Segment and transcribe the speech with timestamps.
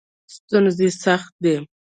[0.33, 0.71] ستوني
[1.03, 1.55] سخت دی.